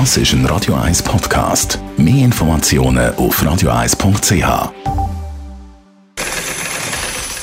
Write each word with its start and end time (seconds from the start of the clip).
Das 0.00 0.16
ist 0.16 0.32
ein 0.32 0.44
Radio 0.46 0.74
1 0.74 1.04
Podcast. 1.04 1.78
Mehr 1.96 2.24
Informationen 2.24 3.14
auf 3.14 3.40
radio1.ch. 3.40 4.72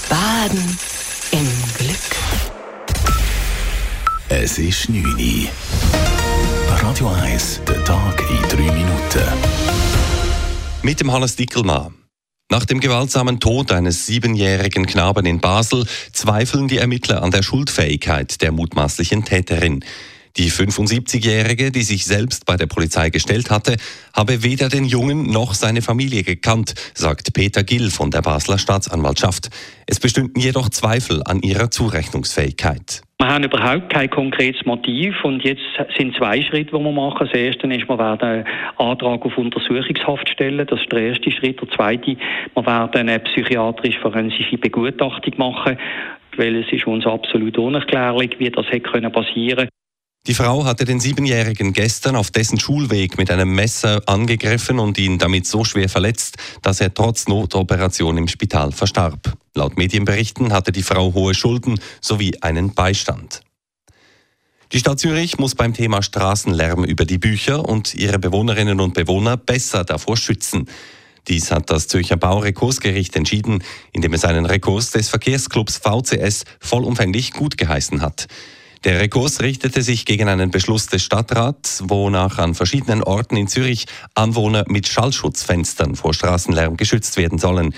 Baden 0.09 0.77
im 1.31 1.47
Glück. 1.77 1.95
Es 4.27 4.57
ist 4.57 4.89
9 4.89 5.01
Uhr. 5.01 5.47
Radio 6.81 7.07
1, 7.23 7.61
der 7.65 7.85
Tag 7.85 8.21
in 8.29 8.49
3 8.49 8.57
Minuten. 8.73 9.23
Mit 10.81 10.99
dem 10.99 11.09
Hannes 11.13 11.37
Dickelmann. 11.37 11.93
Nach 12.51 12.65
dem 12.65 12.81
gewaltsamen 12.81 13.39
Tod 13.39 13.71
eines 13.71 14.05
siebenjährigen 14.05 14.85
Knaben 14.85 15.25
in 15.25 15.39
Basel 15.39 15.85
zweifeln 16.11 16.67
die 16.67 16.79
Ermittler 16.79 17.23
an 17.23 17.31
der 17.31 17.43
Schuldfähigkeit 17.43 18.41
der 18.41 18.51
mutmaßlichen 18.51 19.23
Täterin. 19.23 19.85
Die 20.37 20.49
75-Jährige, 20.49 21.71
die 21.71 21.83
sich 21.83 22.05
selbst 22.05 22.45
bei 22.45 22.55
der 22.55 22.67
Polizei 22.67 23.09
gestellt 23.09 23.51
hatte, 23.51 23.75
habe 24.15 24.43
weder 24.43 24.69
den 24.69 24.85
Jungen 24.85 25.29
noch 25.31 25.53
seine 25.53 25.81
Familie 25.81 26.23
gekannt, 26.23 26.73
sagt 26.93 27.33
Peter 27.33 27.63
Gill 27.63 27.91
von 27.91 28.11
der 28.11 28.21
Basler 28.21 28.57
Staatsanwaltschaft. 28.57 29.49
Es 29.87 29.99
bestünden 29.99 30.41
jedoch 30.41 30.69
Zweifel 30.69 31.21
an 31.25 31.41
ihrer 31.41 31.69
Zurechnungsfähigkeit. 31.69 33.01
Wir 33.21 33.27
haben 33.27 33.43
überhaupt 33.43 33.93
kein 33.93 34.09
konkretes 34.09 34.65
Motiv 34.65 35.13
und 35.23 35.43
jetzt 35.43 35.61
sind 35.95 36.15
zwei 36.15 36.41
Schritte, 36.41 36.71
die 36.75 36.83
wir 36.83 36.91
machen. 36.91 37.27
Das 37.27 37.39
erste 37.39 37.67
ist, 37.67 37.87
wir 37.87 37.99
werden 37.99 38.27
einen 38.27 38.45
Antrag 38.77 39.23
auf 39.23 39.37
Untersuchungshaft 39.37 40.27
stellen. 40.27 40.65
Das 40.65 40.79
ist 40.79 40.91
der 40.91 41.01
erste 41.01 41.29
Schritt. 41.29 41.61
Der 41.61 41.69
zweite, 41.69 42.17
wir 42.55 42.65
werden 42.65 43.09
eine 43.09 43.19
psychiatrisch-forensische 43.19 44.57
Begutachtung 44.57 45.33
machen, 45.37 45.77
weil 46.35 46.63
es 46.63 46.71
ist 46.71 46.87
uns 46.87 47.05
absolut 47.05 47.59
unerklärlich, 47.59 48.39
wie 48.39 48.49
das 48.49 48.65
hätte 48.71 49.09
passieren 49.11 49.67
können. 49.67 49.80
Die 50.27 50.35
Frau 50.35 50.65
hatte 50.65 50.85
den 50.85 50.99
Siebenjährigen 50.99 51.73
gestern 51.73 52.15
auf 52.15 52.29
dessen 52.29 52.59
Schulweg 52.59 53.17
mit 53.17 53.31
einem 53.31 53.55
Messer 53.55 54.03
angegriffen 54.05 54.77
und 54.77 54.99
ihn 54.99 55.17
damit 55.17 55.47
so 55.47 55.63
schwer 55.63 55.89
verletzt, 55.89 56.37
dass 56.61 56.79
er 56.79 56.93
trotz 56.93 57.27
Notoperation 57.27 58.19
im 58.19 58.27
Spital 58.27 58.71
verstarb. 58.71 59.35
Laut 59.55 59.77
Medienberichten 59.77 60.53
hatte 60.53 60.71
die 60.71 60.83
Frau 60.83 61.15
hohe 61.15 61.33
Schulden 61.33 61.79
sowie 62.01 62.37
einen 62.41 62.75
Beistand. 62.75 63.41
Die 64.73 64.79
Stadt 64.79 64.99
Zürich 64.99 65.39
muss 65.39 65.55
beim 65.55 65.73
Thema 65.73 66.03
Straßenlärm 66.03 66.83
über 66.83 67.05
die 67.05 67.17
Bücher 67.17 67.67
und 67.67 67.95
ihre 67.95 68.19
Bewohnerinnen 68.19 68.79
und 68.79 68.93
Bewohner 68.93 69.37
besser 69.37 69.83
davor 69.85 70.17
schützen. 70.17 70.69
Dies 71.27 71.49
hat 71.49 71.71
das 71.71 71.87
Zürcher 71.87 72.15
Baurekursgericht 72.15 73.15
entschieden, 73.15 73.63
indem 73.91 74.13
es 74.13 74.23
einen 74.23 74.45
Rekurs 74.45 74.91
des 74.91 75.09
Verkehrsclubs 75.09 75.79
VCS 75.79 76.45
vollumfänglich 76.59 77.31
gut 77.33 77.57
geheißen 77.57 78.01
hat. 78.01 78.27
Der 78.83 78.99
Rekurs 78.99 79.41
richtete 79.41 79.83
sich 79.83 80.05
gegen 80.05 80.27
einen 80.27 80.49
Beschluss 80.49 80.87
des 80.87 81.03
Stadtrats, 81.03 81.83
wonach 81.85 82.39
an 82.39 82.55
verschiedenen 82.55 83.03
Orten 83.03 83.37
in 83.37 83.47
Zürich 83.47 83.85
Anwohner 84.15 84.65
mit 84.67 84.87
Schallschutzfenstern 84.87 85.95
vor 85.95 86.15
Straßenlärm 86.15 86.77
geschützt 86.77 87.15
werden 87.15 87.37
sollen. 87.37 87.75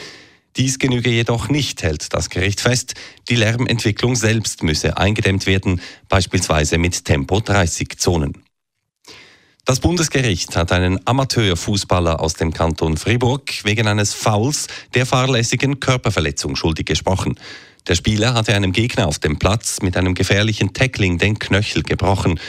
Dies 0.56 0.80
genüge 0.80 1.10
jedoch 1.10 1.50
nicht, 1.50 1.84
hält 1.84 2.14
das 2.14 2.30
Gericht 2.30 2.62
fest. 2.62 2.94
Die 3.28 3.36
Lärmentwicklung 3.36 4.16
selbst 4.16 4.64
müsse 4.64 4.96
eingedämmt 4.96 5.46
werden, 5.46 5.82
beispielsweise 6.08 6.78
mit 6.78 7.04
Tempo 7.04 7.42
30 7.42 7.98
Zonen. 7.98 8.42
Das 9.66 9.80
Bundesgericht 9.80 10.56
hat 10.56 10.72
einen 10.72 11.00
Amateurfußballer 11.06 12.20
aus 12.20 12.34
dem 12.34 12.54
Kanton 12.54 12.98
Fribourg 12.98 13.50
wegen 13.64 13.88
eines 13.88 14.14
Fouls 14.14 14.68
der 14.94 15.06
fahrlässigen 15.06 15.80
Körperverletzung 15.80 16.56
schuldig 16.56 16.86
gesprochen. 16.86 17.36
Der 17.88 17.96
Spieler 17.96 18.34
hatte 18.34 18.56
einem 18.56 18.72
Gegner 18.72 19.08
auf 19.08 19.20
dem 19.20 19.38
Platz 19.40 19.82
mit 19.82 19.98
einem 19.98 20.14
gefährlichen 20.14 20.74
Tackling 20.74 21.18
den 21.18 21.38
Knöchel 21.38 21.84
gebrochen. 21.84 22.40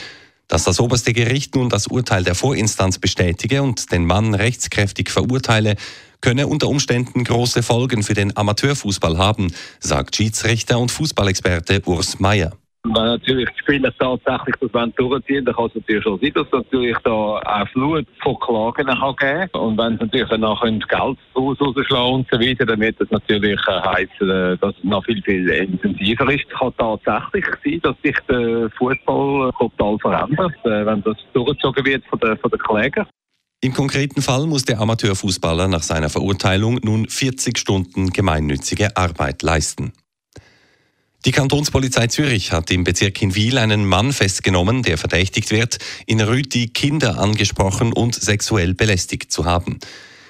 Dass 0.47 0.63
das 0.63 0.79
oberste 0.79 1.11
Gericht 1.11 1.55
nun 1.55 1.69
das 1.69 1.87
Urteil 1.87 2.23
der 2.23 2.35
Vorinstanz 2.35 2.99
bestätige 2.99 3.61
und 3.61 3.91
den 3.91 4.05
Mann 4.05 4.33
rechtskräftig 4.33 5.09
verurteile, 5.09 5.75
könne 6.21 6.47
unter 6.47 6.69
Umständen 6.69 7.23
große 7.23 7.63
Folgen 7.63 8.03
für 8.03 8.13
den 8.13 8.35
Amateurfußball 8.37 9.17
haben, 9.17 9.53
sagt 9.79 10.15
Schiedsrichter 10.15 10.79
und 10.79 10.91
Fußballexperte 10.91 11.81
Urs 11.85 12.19
Meier. 12.19 12.53
Wenn 12.93 13.05
natürlich 13.05 13.49
die 13.49 13.59
Spieler 13.59 13.91
tatsächlich 13.97 14.55
das 14.61 14.93
durchziehen 14.95 15.45
dann 15.45 15.55
kann 15.55 15.65
es 15.65 15.75
natürlich 15.75 16.03
schon 16.03 16.19
sein, 16.19 16.31
dass 16.35 16.45
es 16.47 16.53
natürlich 16.53 16.97
da 17.03 17.11
auch 17.11 17.67
Flut 17.69 18.05
von 18.21 18.39
Klagen 18.39 18.87
kann 18.87 19.15
geben 19.15 19.49
Und 19.53 19.77
wenn 19.77 19.97
sie 19.97 20.03
natürlich 20.03 20.29
danach 20.29 20.61
Geld 20.61 21.17
rausschlagen 21.35 22.13
und 22.13 22.27
so 22.31 22.39
weiter, 22.39 22.65
dann 22.65 22.79
wird 22.79 22.99
das 22.99 23.09
natürlich 23.09 23.59
äh, 23.67 23.81
heißen, 23.81 24.29
äh, 24.29 24.57
dass 24.57 24.75
es 24.77 24.83
noch 24.83 25.03
viel, 25.05 25.21
viel 25.23 25.49
intensiver 25.49 26.31
ist. 26.31 26.45
Es 26.51 26.59
kann 26.59 26.73
tatsächlich 26.77 27.45
sein, 27.63 27.79
dass 27.81 27.95
sich 28.03 28.17
der 28.29 28.69
Fußball 28.77 29.51
total 29.57 29.97
verändert, 29.99 30.53
äh, 30.65 30.85
wenn 30.85 31.01
das 31.03 31.17
durchgezogen 31.33 31.85
wird 31.85 32.05
von 32.05 32.19
den, 32.19 32.37
von 32.37 32.51
den 32.51 32.59
Klägern. 32.59 33.07
Im 33.61 33.73
konkreten 33.73 34.21
Fall 34.21 34.45
muss 34.45 34.63
der 34.65 34.79
Amateurfußballer 34.79 35.67
nach 35.67 35.81
seiner 35.81 36.09
Verurteilung 36.09 36.79
nun 36.83 37.09
40 37.09 37.57
Stunden 37.57 38.11
gemeinnützige 38.11 38.95
Arbeit 38.95 39.41
leisten. 39.41 39.93
Die 41.25 41.31
Kantonspolizei 41.31 42.05
Zürich 42.05 42.51
hat 42.51 42.69
im 42.69 42.83
Bezirk 42.83 43.19
in 43.19 43.33
Wiel 43.33 43.57
einen 43.57 43.87
Mann 43.87 44.13
festgenommen, 44.13 44.83
der 44.83 44.99
verdächtigt 44.99 45.49
wird, 45.49 45.79
in 46.05 46.21
Rüti 46.21 46.67
Kinder 46.67 47.17
angesprochen 47.17 47.93
und 47.93 48.13
sexuell 48.13 48.75
belästigt 48.75 49.31
zu 49.31 49.43
haben. 49.43 49.79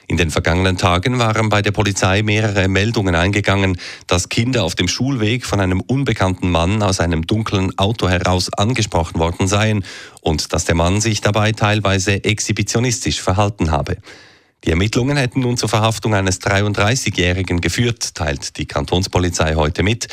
In 0.07 0.15
den 0.15 0.31
vergangenen 0.31 0.77
Tagen 0.77 1.19
waren 1.19 1.49
bei 1.49 1.61
der 1.61 1.73
Polizei 1.73 2.23
mehrere 2.23 2.69
Meldungen 2.69 3.13
eingegangen, 3.13 3.77
dass 4.07 4.29
Kinder 4.29 4.63
auf 4.63 4.75
dem 4.75 4.87
Schulweg 4.87 5.45
von 5.45 5.59
einem 5.59 5.81
unbekannten 5.81 6.49
Mann 6.49 6.81
aus 6.81 7.01
einem 7.01 7.27
dunklen 7.27 7.77
Auto 7.77 8.07
heraus 8.07 8.53
angesprochen 8.53 9.19
worden 9.19 9.49
seien 9.49 9.83
und 10.21 10.53
dass 10.53 10.63
der 10.63 10.75
Mann 10.75 11.01
sich 11.01 11.19
dabei 11.19 11.51
teilweise 11.51 12.23
exhibitionistisch 12.23 13.21
verhalten 13.21 13.69
habe. 13.69 13.97
Die 14.65 14.71
Ermittlungen 14.71 15.15
hätten 15.15 15.41
nun 15.41 15.57
zur 15.57 15.69
Verhaftung 15.69 16.15
eines 16.15 16.41
33-Jährigen 16.41 17.61
geführt, 17.61 18.15
teilt 18.15 18.57
die 18.57 18.65
Kantonspolizei 18.65 19.53
heute 19.53 19.83
mit. 19.83 20.07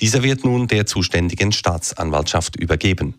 Dieser 0.00 0.22
wird 0.22 0.44
nun 0.44 0.66
der 0.66 0.86
zuständigen 0.86 1.52
Staatsanwaltschaft 1.52 2.56
übergeben. 2.56 3.16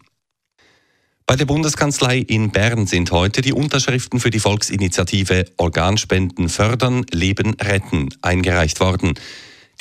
Bei 1.28 1.36
der 1.36 1.46
Bundeskanzlei 1.46 2.18
in 2.18 2.50
Bern 2.50 2.88
sind 2.88 3.12
heute 3.12 3.42
die 3.42 3.54
Unterschriften 3.54 4.20
für 4.20 4.32
die 4.32 4.40
Volksinitiative 4.40 5.46
Organspenden 5.58 6.50
fördern, 6.50 7.06
Leben 7.12 7.54
retten 7.62 8.10
eingereicht 8.24 8.80
worden. 8.80 9.14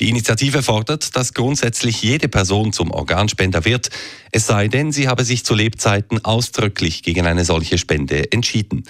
Die 0.00 0.10
Initiative 0.10 0.62
fordert, 0.62 1.16
dass 1.16 1.32
grundsätzlich 1.32 2.02
jede 2.02 2.28
Person 2.28 2.74
zum 2.74 2.90
Organspender 2.90 3.64
wird, 3.64 3.88
es 4.30 4.46
sei 4.46 4.68
denn, 4.68 4.92
sie 4.92 5.08
habe 5.08 5.24
sich 5.24 5.42
zu 5.42 5.54
Lebzeiten 5.54 6.22
ausdrücklich 6.22 7.02
gegen 7.02 7.26
eine 7.26 7.46
solche 7.46 7.78
Spende 7.78 8.30
entschieden. 8.30 8.84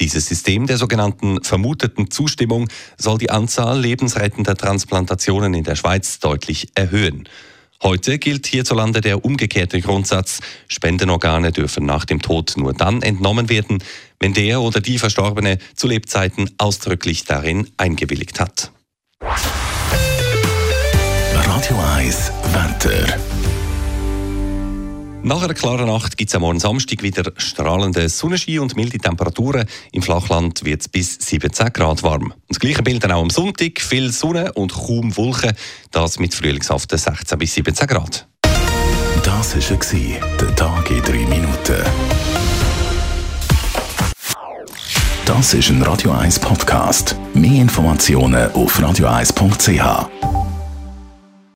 Dieses 0.00 0.26
System 0.26 0.66
der 0.66 0.76
sogenannten 0.76 1.42
vermuteten 1.42 2.10
Zustimmung 2.10 2.68
soll 2.98 3.18
die 3.18 3.30
Anzahl 3.30 3.80
lebensrettender 3.80 4.56
Transplantationen 4.56 5.54
in 5.54 5.64
der 5.64 5.76
Schweiz 5.76 6.18
deutlich 6.18 6.68
erhöhen. 6.74 7.28
Heute 7.82 8.18
gilt 8.18 8.46
hierzulande 8.46 9.00
der 9.00 9.24
umgekehrte 9.24 9.80
Grundsatz, 9.80 10.40
Spendenorgane 10.68 11.52
dürfen 11.52 11.84
nach 11.84 12.06
dem 12.06 12.22
Tod 12.22 12.54
nur 12.56 12.72
dann 12.72 13.02
entnommen 13.02 13.48
werden, 13.48 13.82
wenn 14.18 14.32
der 14.32 14.62
oder 14.62 14.80
die 14.80 14.98
Verstorbene 14.98 15.58
zu 15.74 15.86
Lebzeiten 15.86 16.50
ausdrücklich 16.56 17.24
darin 17.24 17.68
eingewilligt 17.76 18.40
hat. 18.40 18.72
Radio 21.34 21.78
1 21.96 22.32
Wetter. 22.52 23.33
Nach 25.24 25.42
einer 25.42 25.54
klaren 25.54 25.86
Nacht 25.86 26.18
gibt 26.18 26.28
es 26.28 26.34
am 26.34 26.42
Morgen 26.42 26.60
Samstag 26.60 27.02
wieder 27.02 27.32
strahlende 27.38 28.10
Sonnenschein 28.10 28.58
und 28.58 28.76
milde 28.76 28.98
Temperaturen. 28.98 29.64
Im 29.92 30.02
Flachland 30.02 30.62
wird 30.66 30.82
es 30.82 30.88
bis 30.88 31.14
17 31.14 31.72
Grad 31.72 32.02
warm. 32.02 32.34
Das 32.48 32.60
gleiche 32.60 32.82
Bild 32.82 33.02
dann 33.02 33.12
auch 33.12 33.22
am 33.22 33.30
Sonntag. 33.30 33.80
Viel 33.80 34.12
Sonne 34.12 34.52
und 34.52 34.74
kaum 34.74 35.16
Wolken. 35.16 35.52
Das 35.92 36.18
mit 36.18 36.34
frühlingshaften 36.34 36.98
16 36.98 37.38
bis 37.38 37.54
17 37.54 37.86
Grad. 37.86 38.28
Das 39.24 39.56
war 39.56 40.36
der 40.40 40.56
Tag 40.56 40.90
in 40.90 41.00
3 41.00 41.12
Minuten. 41.12 41.82
Das 45.24 45.54
ist 45.54 45.70
ein 45.70 45.80
Radio 45.80 46.10
1 46.10 46.38
Podcast. 46.38 47.16
Mehr 47.32 47.62
Informationen 47.62 48.52
auf 48.52 48.78
radio1.ch. 48.78 50.33